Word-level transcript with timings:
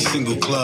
single 0.00 0.36
club. 0.36 0.59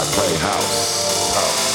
I 0.00 0.02
play 0.04 0.34
house. 0.38 1.34
house. 1.34 1.69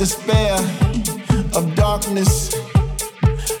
despair, 0.00 0.54
of 1.54 1.74
darkness. 1.76 2.54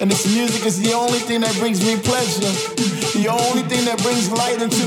And 0.00 0.10
this 0.10 0.24
music 0.34 0.64
is 0.64 0.80
the 0.80 0.94
only 0.94 1.18
thing 1.18 1.42
that 1.42 1.54
brings 1.56 1.84
me 1.84 1.98
pleasure, 1.98 2.48
the 3.12 3.28
only 3.28 3.62
thing 3.68 3.84
that 3.84 4.00
brings 4.00 4.32
light 4.32 4.62
into 4.62 4.86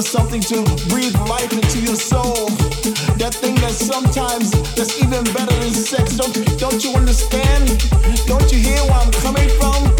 for 0.00 0.06
something 0.06 0.40
to 0.40 0.62
breathe 0.88 1.14
life 1.28 1.52
into 1.52 1.80
your 1.80 1.96
soul. 1.96 2.48
That 3.18 3.34
thing 3.34 3.54
that 3.56 3.72
sometimes 3.72 4.50
that's 4.74 4.98
even 5.02 5.24
better 5.34 5.54
than 5.60 5.72
sex. 5.74 6.16
Don't 6.16 6.32
don't 6.58 6.82
you 6.82 6.94
understand? 6.94 7.68
Don't 8.26 8.50
you 8.50 8.58
hear 8.58 8.82
where 8.84 9.00
I'm 9.00 9.12
coming 9.12 9.48
from? 9.58 9.99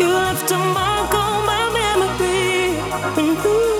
You 0.00 0.06
left 0.06 0.50
a 0.50 0.56
mark 0.56 1.12
on 1.12 1.44
my 1.44 1.68
memory. 1.74 2.72
Mm-hmm. 3.20 3.79